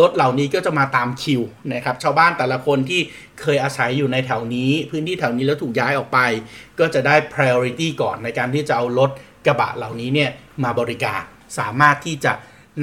[0.00, 1.42] รถเหล่านี้ก็จะมาตามคิว
[1.74, 3.00] นะครับ ชาวบ้านแต่ละคนที่
[3.40, 6.18] เคยอาศัยอยู่ในแถวนี้ พื้นที่แถวนี้แล้วถูกย้ายออกไป
[6.78, 9.10] ก็จะได้ priority ก่อนในการที่จะเอารถ
[9.46, 10.30] กระบะเหล่านี้เนี่ย
[10.64, 11.20] มาบริการ
[11.58, 12.32] สามารถที่จะ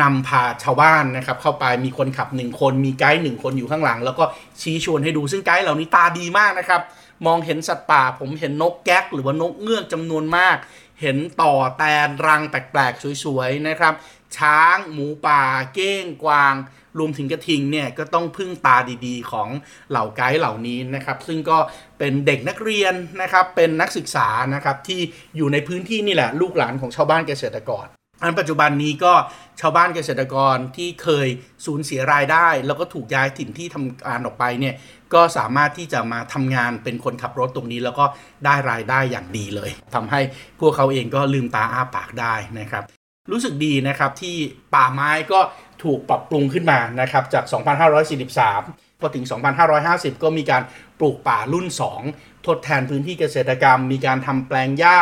[0.01, 4.23] นำพาชาวบ้านนะครับเข้าไปมีคนขับหนึ่งคน มีไกด์หนึ่งคนอยู่ข้างหลัง แล้วก็
[4.61, 6.81] ชี้ชวนให้ดูซึ่งไกด์เหล่านี้ตาดีมากนะครับ
[7.25, 10.57] มองเห็นสัตว์ป่า ผมเห็นนกแก๊ก หรือว่านกเงือกจำนวนมาก
[11.01, 13.93] เห็นต่อแตนรังแปลกๆ สวยๆ นะครับ
[14.37, 16.55] ช้างหมูป่า เก้งกวาง
[16.97, 19.49] รวมถึงกระทิงเนี่ยก็ต้องพึ่งตาดีๆ ของ
[19.89, 21.57] เหล่าไกด์เหล่านี้นะครับ ซึ่งก็
[21.99, 25.01] เป็นเด็กนักเรียนนะครับ เป็นนักศึกษานะครับที่
[25.35, 27.87] อยู่ในพื้นที่นี่แหละ ลูกหลานของชาวบ้านเกษตรกร
[28.21, 29.13] อันปัจจุบันนี้ก็
[29.61, 31.27] ชาวบ้านเกษตรกรที่เคย
[31.65, 34.75] สูญเสียรายได้ แล้วก็ถูกย้ายถิ่นที่ทำการออกไปเนี่ย
[35.13, 38.05] ก็สามารถที่จะมาทำงานเป็นคนขับรถตรงนี้ แล้วก็
[38.45, 40.19] ได้รายได้อย่างดีเลยทำให้
[40.59, 42.83] พวกเขาเองก็ลืมตาอ้าปากได้นะครับ
[43.31, 44.35] รู้สึกดีนะครับที่
[44.75, 45.39] ป่าไม้ก็
[45.83, 47.45] ถูกปรับปรุงขึ้นมานะครับจาก
[48.21, 49.25] 2543 พอถึง
[49.73, 50.63] 2550 ก็มีการ
[50.99, 51.67] ปลูกป่ารุ่น
[52.07, 54.97] 2 ทดแทนพื้นที่เกษตรกรรม มีการทำแปลงหญ้า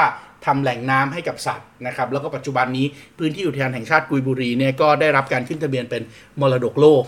[0.45, 2.85] ทำแหล่งน้ำให้กับสัตว์นะครับแล้วก็ปัจจุบันนี้
[3.19, 6.01] พื้นที่อุทยานแห่งชาติกุยบุรีเนี่ยก็ได้รับการขึ้นทะเบียนเป็น
[6.41, 7.03] มรดกโลก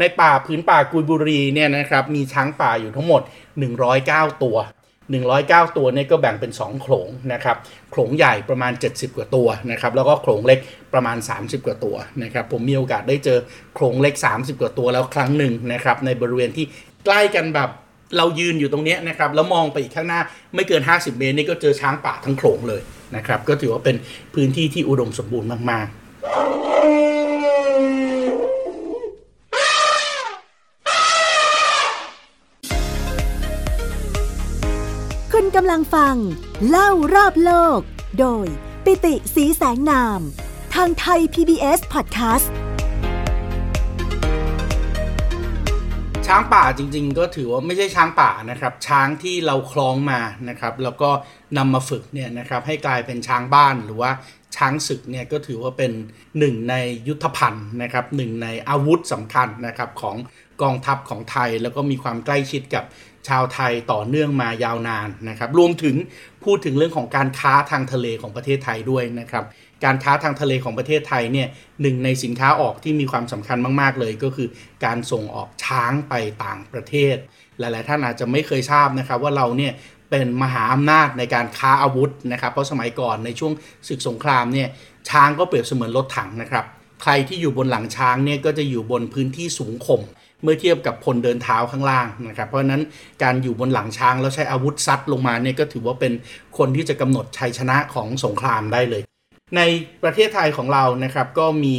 [0.00, 3.22] ในป่าพื้นป่ากุยบุรีเนี่ยนะครับมีช้างป่าอยู่ทั้งหมด
[3.82, 4.56] 109 ตัว
[5.16, 7.56] 109 ตัวเนี่ยก็แบ่งเป็น 2 โขลงนะครับ
[7.90, 10.58] โขลงใหญ่ประมาณ 70 กว่าตัวนะครับแล้วก็โขลงเล็ก
[10.94, 13.38] ประมาณ 30 กว่าตัวนะครับผมมีโอกาสได้เจอ
[13.74, 16.66] โขลงเล็ก 30 กว่าตัวแล้วครั้งหนึ่งนะครับในบริเวณที่
[17.04, 17.70] ใกล้กันแบบ
[18.16, 20.20] เรายืนอยู่ตรงนี้นะครับแล้วมองไปอีกข้างหน้า
[20.54, 22.80] ไม่เกิน 50 เมตรนี่ก็เจอช้างป่าทั้งโขลงเลย
[23.16, 23.96] นะครับ ก็ถือว่าเป็น
[24.34, 25.96] พื้นที่ที่อุดมสมบูรณ์มากๆ
[35.32, 36.14] คุณกำลังฟัง
[36.68, 37.80] เล่ารอบโลก
[38.18, 38.46] โดย
[38.84, 40.20] ปิติสีแสงนาม
[40.74, 42.48] ทางไทย PBS Podcast
[46.28, 51.10] ช้างป่าจริง ๆ ก็ถือว่าไม่ใช่ช้างป่านะครับ ช้างที่เราคล้องมานะครับ แล้วก็
[51.56, 54.10] นำมาฝึกเนี่ยนะครับให้กลายเป็นช้างบ้านหรือว่า
[54.56, 55.92] ช้างศึกเนี่ยก็ถือว่าเป็น
[56.38, 56.74] หนึ่งใน
[57.08, 60.16] ยุทธภัณฑ์นะครับหนึ่งในอาวุธสำคัญนะครับของ
[60.62, 62.84] กองทัพของไทยแล้วก็มีความใกล้ชิดกับ
[63.28, 65.96] ชาวไทยต่อเนื่องมายาวนานนะครับ รวมถึง
[66.44, 69.44] พูดถึงเรื่องของการค้าทางทะเลของประเทศไทยด้วยนะครับ
[69.84, 71.48] การค้าทางทะเลของประเทศไทยเนี่ย
[71.82, 74.48] หนึ่งในสินค้าออกที่มีความสำคัญมากๆเลยก็คือ
[74.84, 76.14] การส่งออกช้างไป
[76.44, 77.16] ต่างประเทศ
[77.58, 79.72] หลายๆ ท่านอาจจะไม่เคยทราบนะครับว่าเราเนี่ย
[80.10, 83.52] เป็นมหาอำนาจในการค้าอาวุธนะครับเพราะสมัยก่อนในช่วง
[83.88, 84.68] ศึกสงครามเนี่ย
[85.08, 86.64] ช้างก็เปรียบเสมือนรถถังนะครับ
[87.02, 90.02] ใครที่อยู่บนหลังช้างเนี่ยก็จะอยู่บนพื้นที่สูงข่ม
[90.42, 92.82] เมื่อเทียบกับพลเดินเท้าข้างล่างนะครับ เพราะฉะนั้น
[93.22, 96.12] การอยู่บนหลังช้างแล้วใช้อาวุธซัดลงมาเนี่ยก็ถือว่าเป็น
[96.58, 99.02] คนที่จะกำหนดชัยชนะของสงครามได้เลย
[99.56, 99.62] ใน
[100.02, 101.76] ประเทศไทยของเรานะครับก็มี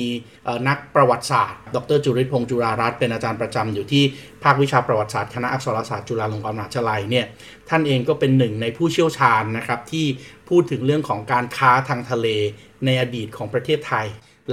[0.67, 4.03] นักประวัติศาสตร์ ดรจุริพงศ์จุฬารัตน์เป็นอาจารย์ประจำอยู่ที่
[4.43, 7.25] ภาควิชาประวัติศาสตร์คณะอักษรศาสตร์จุฬาลงกรณ์มหาวิทยาลัยเนี่ย
[7.69, 10.05] ท่านเองก็เป็นหนึ่งในผู้เชี่ยวชาญนะครับที่
[10.49, 12.27] พูดถึงเรื่องของการค้าทางทะเล
[12.85, 14.05] ในอดีตของประเทศไทย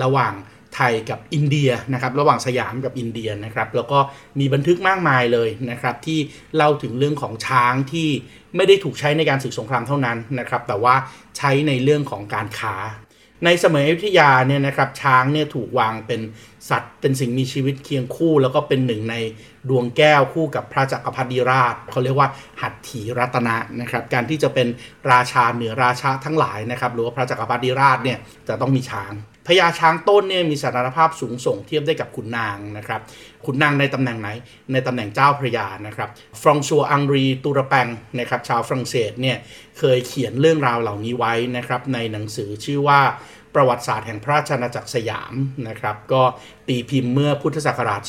[0.02, 0.34] ระหว่าง
[0.76, 3.98] ไทยกับอินเดียนะครับระหว่างสยามกับอินเดียนะครับแล้วก็
[4.38, 6.18] มีบันทึกมากมายเลยนะครับที่
[6.56, 8.08] เล่าถึงเรื่องของช้างที่
[8.56, 10.94] ไม่ได้ถูกใช้ในการศึกสงครามเท่านั้นนะครับแต่ว่า
[11.38, 12.74] ใช้ในเรื่องของการค้า
[13.44, 16.20] ในสมัยอยุธยาเนี่ยนะครับช้างเนี่ยถูกวางเป็น
[16.70, 19.14] สัตว์เป็นสิ่งมีชีวิตเคียงคู่ แล้วก็เป็นหนึ่งใน
[19.68, 22.28] ดวงแก้วคู่กับพระจักรพรรดิราชเขาเรียกว่า
[22.60, 24.68] หัตถีรัตนะนะครับการที่จะเป็น
[25.12, 29.12] ราชาเหนือราชาทั้งหลายนะครับหรือว่าพระจักรพรรดิราชเนี่ยจะต้องมีช้าง
[29.58, 33.00] ญาช้างต้นเนี่ยมีสถานภาพสูงส่งเทียบได้กับขุนนางนะครับ
[33.44, 34.28] ขุนนางในตำแหน่งไหน
[34.72, 36.08] ในตำแหน่งเจ้าพระยานะครับ
[36.40, 37.86] ฟรองซัวอังรีตูระแปง
[38.18, 39.36] นะครับชาวฝรั่งเศสเนี่ย
[39.78, 43.00] เคยเขียนเรื่องราวเหล่านี้ไว้นะครับในหนังสือชื่อว่า
[43.54, 45.32] ประวัติศาสตร์แห่งพระราชอาณาจักรสยาม
[45.68, 46.22] นะครับก็
[46.68, 48.02] ตีพิมพ์เมื่อพุทธศักราช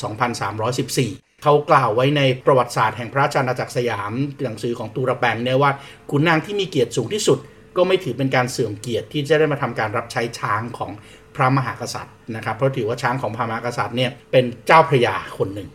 [0.68, 4.12] 2314เขากล่าวไว้ในประวัติศาสตร์แห่งพระราชอาณาจักรสยาม
[4.44, 5.70] หนังสือของตูระแปงเนี่ยว่า
[6.10, 7.38] ขุนนางที่มีเกียรติสูงที่สุด
[7.76, 10.90] ก็ไม่ถือเป็นการเสื่อมเกียรติที่จะได้มาทำการรับใช้ช้างของ
[11.36, 15.68] พระมหากษัตริย์นะครับเพราะถือว่าช้างของพระมหากษัตริย์เนี่ยเป็นเจ้าพระยาคนหนึ่ง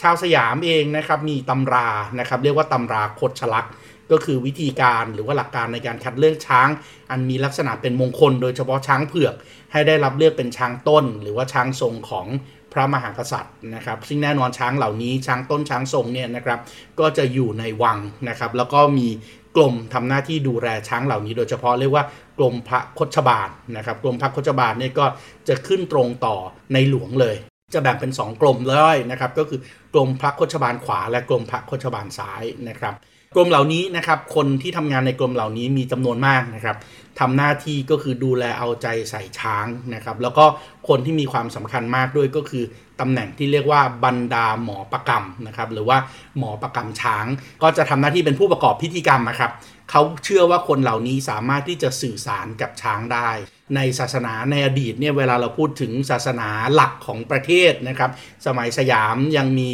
[0.00, 1.88] ชาวสยามเองนะครับมีตำรา
[2.20, 3.66] นะครับเรียกว่าตำราคดชลัก
[4.12, 6.68] ก็คือวิธีการหรือว่าหลักการในการคัดเลือกช้าง
[7.10, 9.34] อันมีลักษณะเป็นมงคล โดยเฉพาะช้างเผือก
[9.72, 12.26] ให้ได้รับเลือกเป็นช้างต้น หรือว่าช้างทรงของ
[12.72, 16.58] พระมหากษัตริย์นะครับ ซึ่งแน่นอนช้างเหล่านี้ช้างต้นช้างทรงเนี่ยนะครับ
[17.00, 17.98] ก็จะอยู่ในวัง
[18.28, 19.08] นะครับ แล้วก็มี
[19.56, 22.04] กรมทำหน้าที่ดูแลช้างเหล่านี้ โดยเฉพาะเรียกว่า
[22.38, 25.06] กรมพระคชบาลนะครับกรมพระคชบาลเนี่ยก็
[25.48, 26.36] จะขึ้นตรงต่อ
[26.72, 27.36] ในหลวงเลย
[27.74, 29.60] จะแบ่งเป็น 2 กรมเลยนะครับก็คือ
[29.94, 32.94] กรมพระคชบาลขวา และกรมพระคชบาลซ้ายนะครับ
[33.36, 36.76] กรมเหล่านี้นะครับคนที่ทำงานในกรมเหล่านี้มีจำนวนมากนะครับ
[37.20, 40.44] ทำหน้าที่ก็คือดูแลเอาใจใส่ช้างนะครับ แล้วก็
[40.88, 42.64] คนที่มีความสำคัญมากด้วยก็คือ
[43.00, 45.98] ตำแหน่งที่เรียกว่าบรรดาหมอประกรรมนะครับ หรือว่า
[46.38, 47.26] หมอประกรรมช้าง
[47.62, 49.50] ก็จะทำหน้าที่เป็นผู้ประกอบพิธีกรรมนะครับ
[49.90, 53.28] เขาเชื่อว่าคนเหล่านี้สามารถที่จะสื่อสารกับช้างได้
[53.76, 58.10] ในศาสนาในอดีตเนี่ยเวลาเราพูดถึงศาสนาหลักของประเทศนะครับ
[58.46, 59.70] สมัยสยามยังมี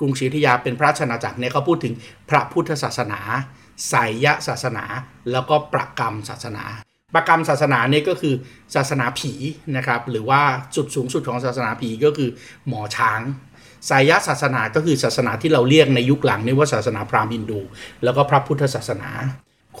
[0.00, 1.94] กรุงศรีอยุธยาเป็นพระราชอาณาจักรเนี่ยเขาพูดถึง
[2.30, 3.20] พระพุทธศาสนา
[3.88, 4.84] ไสยศาสนา
[5.32, 6.64] แล้วก็ประกรรมศาสนา
[7.14, 8.34] ประกรรมศาสนาเนี่ยก็คือ
[8.74, 9.32] ศาสนาผี
[9.76, 10.40] นะครับหรือว่า
[10.76, 12.30] จุดสูงสุดของศาสนาผีก็คือ
[12.68, 13.20] หมอช้าง
[13.90, 17.60] สายศาสนาก็คือศาสนาที่เราเรียกในยุคหลังนี่ว่าศาสนาพราหมณ์ฮินดู
[18.04, 19.10] แล้วก็พระพุทธศาสนา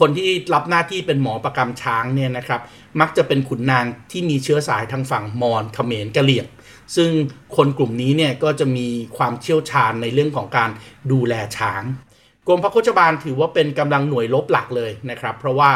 [0.08, 2.60] นที่รับหน้าที่เป็นหมอประกรรมช้างเนี่ยนะครับ
[3.00, 6.46] มักจะเป็นขุนนางที่มีเชื้อสายทางฝั่งมอญเขมรกะเหรี่ยง
[6.96, 7.10] ซึ่ง
[7.56, 10.70] คนกลุ่มนี้เนี่ยก็จะมีความเชี่ยวชาญในเรื่องของการ
[11.12, 11.82] ดูแลช้าง
[12.46, 15.70] กรมพระโคชบาลถือว่าเป็นกำลังหน่วยลบหลักเลยนะครับ เพราะว่า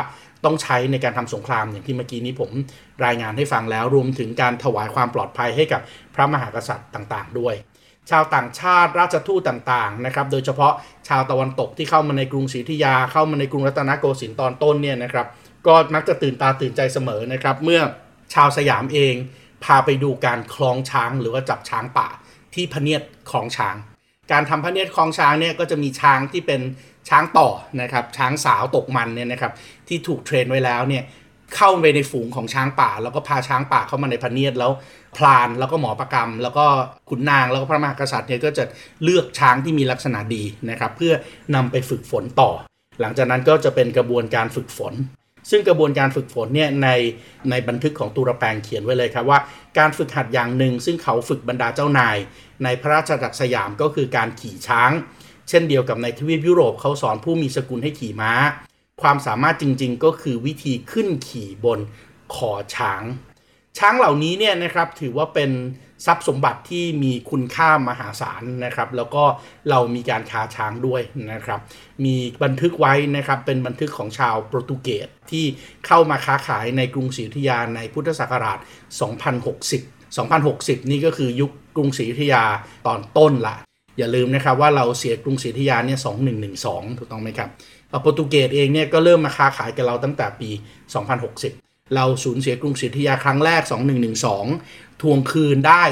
[0.44, 2.50] ต้องใช้ในการทำสงครามอย่างที่เมื่อกี้นี้ผม
[3.04, 5.81] รายงานให้ฟังแล้วรวมถึงการถวายความปลอดภัยให้กับ
[6.14, 7.54] พระมหากษัตริย์ต่างๆ ด้วย
[8.11, 10.72] ชาวต่างชาติราชทูตต่างๆนะครับโดยเฉพาะ
[11.09, 15.26] ชาวตะวันตกที่เข้ามาในกรุงศรีอยุธยาเข้ามาในกรุงรัตนโกสินทร์ตอนต้นเนี่ยนะครับ
[15.66, 17.81] ก็มักจะตื่นตาตื่นใจเสมอนะครับ เมื่อ
[18.35, 19.14] ชาวสยามเอง
[19.64, 22.09] พาไปดูการคล้องช้างหรือว่าจับช้างป่า
[22.54, 23.76] ที่พเนียดคล้องช้าง
[24.33, 26.61] การทำพระเนียดคลองช้างเนี่ยก็จะมีช้างที่เป็น
[27.09, 27.49] ช้างต่อ
[27.83, 29.53] นะครับช้างสาวตกมันเนี่ยนะครับ
[29.88, 31.05] ที่ถูกเทรนไว้แล้วเนี่ย
[31.57, 34.71] เข้าไปในฝูงของช้างป่า แล้วก็พาช้างป่าเข้ามาในพเนียดแล้ว
[35.17, 36.67] พลานแล้วก็หมอประกรรม แล้วก็
[37.09, 38.64] ขุนนางแล้วก็พระมหากษัตริย์เนี่ยก็จะ
[39.05, 41.14] เลือกช้างที่มีลักษณะดีนะครับเพื่อ
[41.55, 42.51] นำไปฝึกฝนต่อ
[43.01, 44.95] หลังจากนั้นก็จะเป็นกระบวนการฝึกฝน
[45.51, 46.88] ซึ่งกระบวนการฝึกฝนเนี่ยใน
[47.51, 49.38] ในบันทึกของตูรแปงเขียนไว้เลยครับว่า
[49.79, 52.17] การฝึกหัดอย่างหนึ่งซึ่งเขาฝึกบรรดาเจ้านาย
[52.64, 54.90] ในพระราชจักรสยามก็คือการขี่ช้าง
[55.49, 58.33] เช่นเดียวกับในทวีปยุโรปเขาสอนผู้มีสกุลให้ขี่ม้า
[59.03, 61.81] ความสามารถจริงๆ ก็คือวิธีขึ้นขี่บน
[62.35, 63.03] คอช้าง
[63.79, 65.51] ช้างเหล่านี้เนี่ยนะครับถือว่าเป็น
[66.07, 69.25] ทรัพย์สมบัติที่มีคุณค่ามหาศาลนะครับ แล้วก็
[69.71, 71.61] เรามีการค้าช้างด้วยนะครับ
[72.05, 75.44] มีบันทึกไว้นะครับเป็นบันทึกของชาวโปรตุเกสที่
[75.87, 78.59] เข้ามาค้าขายในกรุงศรีอยุธยาในพุทธศักราช
[79.35, 82.44] 2060 2060 นี่ก็คือยุคกรุงศรีอยุธยา
[82.87, 83.57] ตอนต้นละ
[83.99, 85.99] อย่าลืมนะครับว่าเราเสียกรุงศรีอยุธยาเนี่ย
[86.49, 87.49] 2112 ถูกต้องไหมครับ
[88.03, 90.51] โปรตุเกสเองเนี่ยก็เริ่มมาค้าขายกับเราตั้งแต่ปี
[91.23, 93.62] 2060 เราสูญเสียกรุงศรีอยุธยาครั้งแรก
[94.33, 95.83] 2112 ทวงคืนได้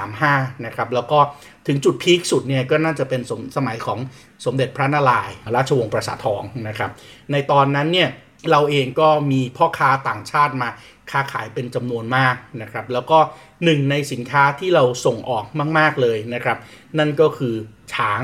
[0.00, 1.18] 2135 นะครับ แล้วก็
[1.66, 3.98] ถึงจุดพีคสุดเนี่ยก็น่าจะเป็นสมสมัยของ
[4.44, 6.90] สมเด็จพระนารายณ์ราชวงศ์ประสาททองนะครับ
[7.32, 8.08] ในตอนนั้นเนี่ย
[8.50, 10.68] เราเองก็มีพ่อค้าต่างชาติมา
[11.10, 13.18] ค้าขายเป็นจำนวนมากนะครับ แล้วก็
[13.64, 15.44] หนึ่งในสินค้าที่เราส่งออก
[15.78, 16.58] มาก ๆเลยนะครับ
[16.98, 17.54] นั่นก็คือ
[17.94, 18.20] ช้าง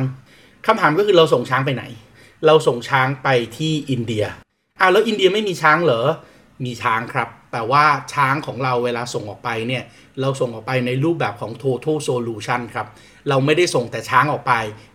[0.66, 1.84] คำถามก็คือเราส่งช้างไปไหน
[2.46, 4.24] เราส่งช้างไปที่อินเดีย
[4.80, 6.06] อ้าวแล้วอินเดียไม่มีช้างเหรอ
[6.64, 9.82] มีช้างครับ แต่ว่าช้างของเราเวลาส่งออกไปเนี่ย
[10.20, 12.86] เราส่งออกไปในรูปแบบของ total solution ครับ
[13.28, 14.52] เราไม่ได้ส่งแต่ช้างออกไป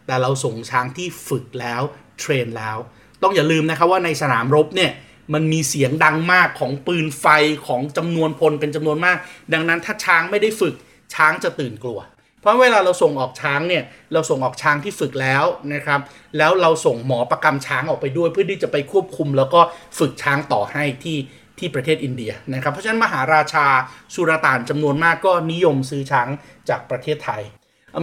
[0.07, 1.81] แต่เราส่งช้างที่ฝึกแล้ว
[2.19, 2.77] เทรนแล้ว
[3.23, 4.91] ต้องอย่าลืมนะครับว่าในสนามรบเนี่ย
[5.33, 7.25] มันมีเสียงดังมากของปืนไฟ
[7.67, 9.17] ของจำนวนพลเป็นจำนวนมาก
[9.53, 10.75] ดังนั้นถ้าช้างไม่ได้ฝึก
[11.13, 11.99] ช้างจะตื่นกลัว
[12.41, 15.99] เพราะเวลาเราส่งออกช้างเนี่ยเราส่งออกช้างที่ฝึกแล้วนะครับ
[16.37, 19.61] แล้วเราส่งหมอประกำช้างออกไปด้วย เพื่อที่จะไปควบคุม แล้วก็
[19.99, 21.17] ฝึกช้างต่อให้ที่
[21.59, 23.67] ที่ประเทศอินเดียนะครับเพราะฉะนั้นมหาราชา
[24.13, 26.27] สุรต่านจำนวนมากก็นิยมซื้อช้าง
[26.69, 27.41] จากประเทศไทย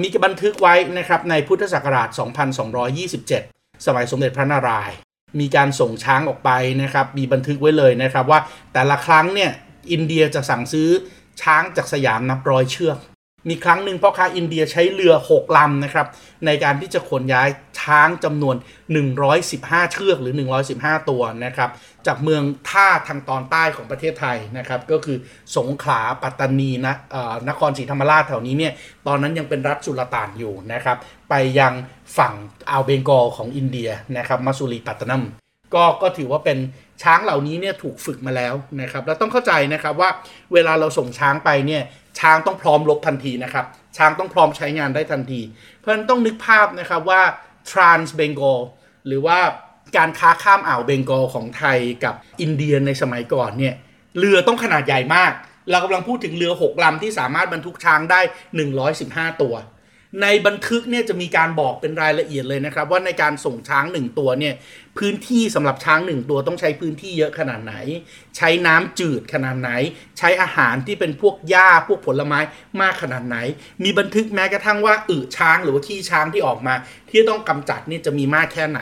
[0.02, 2.08] มีบันทึกไว้นะครับในพุทธศักราช
[2.96, 5.07] 2227 สมัยสมเด็จพระนารายณ์
[5.40, 6.50] มีการส่งช้างออกไป
[6.82, 8.40] นะครับ มีบันทึกไว้เลยนะครับ ว่า
[8.72, 9.50] แต่ละครั้งเนี่ย
[9.92, 10.88] อินเดียจะสั่งซื้อ
[11.42, 12.98] ช้างจากสยามนับร้อยเชือก
[13.48, 16.06] มีครั้งหนึ่งพ่อค้าอินเดียใช้เรือ 6 ลำนะครับ
[16.46, 17.48] ในการที่จะขนย้าย
[17.80, 18.56] ช้างจำนวน
[19.24, 20.34] 115 เชือกหรือ
[20.70, 21.70] 115 ตัวนะครับ
[22.06, 25.16] จากเมืองท่าทางตอนใต้ของประเทศไทยนะครับ ก็คือ
[25.56, 26.94] สงขลาปัตตานีนะ
[27.48, 28.72] นครศรีธรรมราชแถวนี้เนี่ย
[29.06, 30.96] ตอนนั้นยังเป็นรัฐสุลต่านอยู่นะครับ
[31.30, 31.72] ไปยัง
[32.18, 32.34] ฝั่ง
[32.70, 35.24] อ่าวเบงกอลของอินเดียนะครับมาสุรีปัตตนัม
[35.74, 36.58] ก็ก็ถือว่าเป็น
[37.02, 40.10] ช้างเหล่านี้เนี่ยถูกฝึกมาแล้วนะครับ แล้วต้องเข้าใจนะครับว่า
[40.52, 41.82] เวลาเราส่งช้างไปเนี่ย
[42.18, 45.40] ช้างต้องพร้อมลบทันทีนะครับ ช้างต้องพร้อมใช้งานได้ทันที
[45.78, 47.22] เพราะฉะนั้นต้องนึกภาพนะครับว่า
[47.70, 48.60] Trans Bengal
[49.06, 49.38] หรือว่า
[49.96, 53.74] การค้าข้ามอ่าวเบงกอลของไทยกับอินเดียในสมัยก่อนเนี่ย
[54.18, 55.32] เรือต้องขนาดใหญ่มาก
[55.70, 58.20] เรากำลังพูดถึงเรือ 6 ลำที่สามารถบรรทุกช้างได้
[58.80, 59.54] 115 ตัว
[60.22, 64.54] ในบันทึกเนี่ยจะมีการบอกเป็นรายละเอียดเลยนะครับ ว่าในการส่งช้างหนึ่งตัวเนี่ย
[64.98, 67.74] พื้นที่สำหรับช้างหนึ่งตัวต้องใช้พื้นที่เยอะขนาดไหน
[68.36, 69.70] ใช้น้ำจืดขนาดไหน
[70.18, 72.38] ใช้อาหารที่เป็นพวกหญ้าพวกผลไม้
[72.80, 73.36] มากขนาดไหน
[73.84, 76.74] มีบันทึกแม้กระทั่งว่าอึช้างหรือว่าขี้ช้างที่ออกมา
[77.10, 78.80] ที่ต้องกำจัดนี่จะมีมากแค่ไหน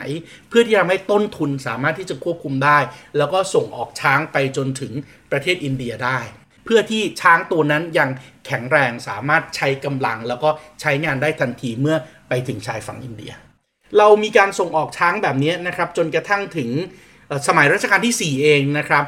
[0.49, 2.79] เพื่อที่จะให้ต้นทุนสามารถที่จะควบคุมได้
[3.17, 4.91] แล้วก็ส่งออกช้างไปจนถึง
[5.31, 6.19] ประเทศอินเดียได้
[6.67, 8.09] เพื่อที่ช้างตัวนั้นยัง
[8.45, 10.49] แข็งแรงสามารถใช้กำลัง แล้วก็
[10.81, 11.97] ใช้งานได้ทันทีเมื่อ
[12.29, 13.31] ไปถึงชายฝั่งอินเดีย
[13.97, 16.69] เรามีการส่งออกช้างแบบนี้นะครับจนกระทั่งถึง
[17.47, 19.03] สมัยรัชกาลที่ 4 เองนะครับ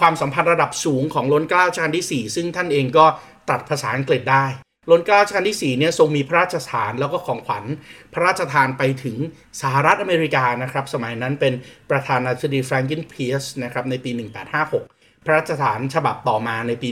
[0.00, 3.06] ความสัมพันธ์ระดับสูงของล้นเกล้ารัชกาลที่ 4 ซึ่งท่านเองก็
[3.50, 4.46] ตัดภาษาอังกฤษได้
[4.90, 7.64] ล้นเกล้ารัชกาลที่4เนี่ยทรงมีพระราชทานแล้วก็ของขวัญ
[8.12, 9.16] พระราชทานไปถึง
[9.60, 11.52] สหรัฐอเมริกานะครับ สมัยนั้นเป็น
[11.90, 14.10] ประธานาธิบดีแฟรงกินเพียสนะครับในปี
[14.56, 14.93] 1856
[15.24, 16.88] พระราชฐานฉบับต่อมาในปี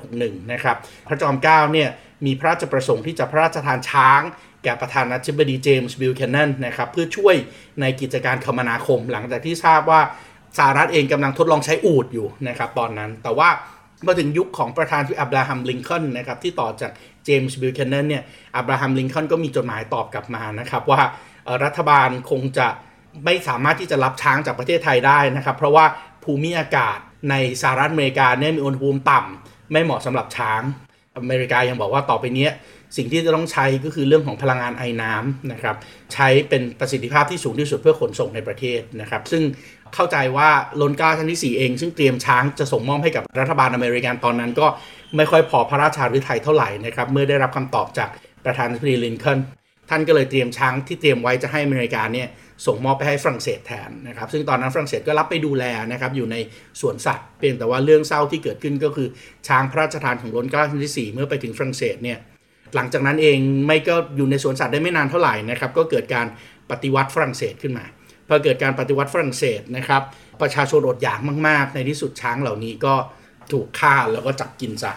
[0.00, 0.76] 1861 นะครับ
[1.08, 1.88] พระจอมเกล้าเนี่ย
[2.26, 4.20] มีพระราชประสงค์ที่จะพระราชทานช้าง
[4.64, 7.34] แก่ประธานาธิบดีเจมส์บิลแคนนนนะครับเพื่อช่วย
[7.80, 10.00] ในกิจการคมนาคม หลังจากที่ทราบว่า
[10.58, 13.48] สหรัฐเองกำลังทดลองใช้อูดอยู่นะครับตอนนั้น แต่ว่า
[14.06, 16.92] มาถึงยุคของประธานที่อับราฮัมลิงคอนนะครับที่ต่อจาก
[17.24, 18.22] เจมส์บิลแคนนนเนี่ย
[18.56, 21.00] อับราฮัมลิงคอนก็มีจดหมายตอบกลับมานะครับว่า
[21.64, 22.66] รัฐบาลคงจะ
[23.24, 25.84] ไม่สามารถที่จะรับช้างจากประเทศไทยได้นะครับ เพราะว่า
[26.26, 26.98] ภูมิอากาศ
[27.30, 30.62] ในสหรัฐอเมริกาเนี่ยมีอุณหภูมิต่ำไม่เหมาะสำหรับช้าง
[31.16, 32.48] อเมริกายังบอกว่าต่อไปนี้
[32.96, 35.76] สิ่งที่จะต้องใช้ก็คือเรื่องของพลังงานไอ้น้ำนะครับ
[36.14, 39.42] ใช้เป็นประสิทธิภาพที่สูงที่สุดเพื่อขนส่งในประเทศนะครับ ซึ่ง
[39.94, 40.48] เข้าใจว่า
[40.80, 44.66] ลนก้าชั้นที่ 4 เอง ซึ่งเตรียมช้างจะส่งมอบให้กับรัฐบาลอเมริกันตอนนั้น ก็
[45.16, 48.08] ไม่ค่อยพอพระราชาฤทัยเท่าไหร่นะครับเมื่อได้รับคำตอบจาก
[48.44, 49.38] ประธานาธิบดีลินคอน
[49.90, 52.28] ท่านก็เลยเตรียมช้างที่เตรียมไว้จะให้อเมริกาเนี่ย
[52.66, 56.36] ส่งมอบไปให้ฝรั่งเศสแทนนะครับซึ่งตอนนั้นฝรั่งเศสก็รับไปดูแลนะครับอยู่ใน
[56.80, 59.08] สวนสัตว์เพียงแต่ว่าเรื่องเศร้าที่เกิดขึ้นก็คือ
[59.48, 62.18] ช้างพระราชทานของรัชกาลที่ 4 เมื่อไปถึงฝรั่งเศสเนี่ย
[62.74, 66.26] หลังจากนั้นเองไม่ก็อยู่ในสวนสัตว์ได้ไม่นานเท่าไหร่นะครับก็เกิดการ
[66.70, 67.84] ปฏิวัติฝรั่งเศสขึ้นมา
[68.28, 70.02] พอเกิดการปฏิวัติฝรั่งเศสนะครับ
[70.40, 72.94] ประชาชนอดอยากมาก ๆ ในที่สุดช้างเหล่านี้ก็
[73.52, 74.92] ถูกฆ่าแล้วก็จับกินซะ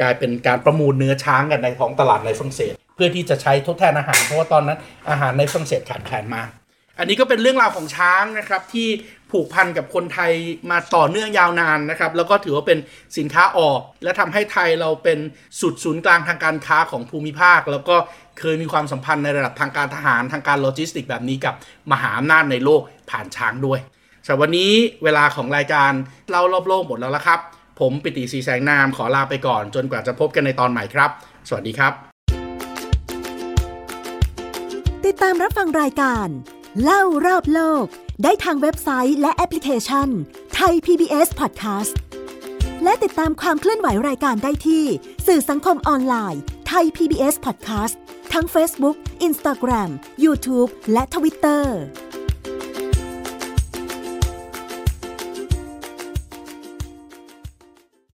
[0.00, 4.78] กลายเป็นการประมูลเนื้อช้างกันในท้องตลาดในฝรั่งเศส เพื่อที่จะใช้ทดแทนอาหาร เพราะว่าตอนนั้น
[5.10, 6.48] อาหารในฝรั่งเศสขาดแคลนมาก
[6.98, 8.88] อันนี้ก็เป็นเรื่องราวของช้างนะครับที่
[9.30, 10.32] ผูกพันกับคนไทย
[10.70, 12.78] มาต่อเนื่องยาวนานนะครับ แล้วก็ถือว่าเป็น
[13.18, 15.18] สินค้าออก และทำให้ไทยเราเป็น
[15.60, 17.96] สุดศูนย์กลางทางการค้าของภูมิภาค แล้วก็
[18.38, 21.54] เคยมีความสัมพันธ์ในระดับทางการทหารทางการโลจิสติกแบบนี้กับ
[21.92, 22.80] มหาอำนาจในโลก
[23.10, 23.78] ผ่านช้างด้วย
[24.24, 24.72] สำหรับวันนี้
[25.04, 25.92] เวลาของรายการ
[26.30, 27.40] เล่ารอบโลกหมดแล้วละครับ
[27.80, 31.10] ผมปิติสีแสงนามขอลาไปก่อน จนกว่าจะพบกันในตอนใหม่ครับ
[31.48, 31.92] สวัสดีครับ
[35.06, 36.28] ติดตามรับฟังรายการ
[36.84, 37.86] เล่ารอบโลก
[38.22, 40.08] ได้ทางเว็บไซต์และแอปพลิเคชัน
[40.54, 41.94] ไทย PBS Podcast
[42.82, 44.84] และติดตามความเคลื่อนไหวรายการได้ที่
[45.26, 47.94] สื่อสังคมออนไลน์ Thai PBS Podcast
[48.32, 48.96] ทั้ง Facebook
[49.28, 49.90] Instagram
[50.24, 51.62] YouTube และ Twitter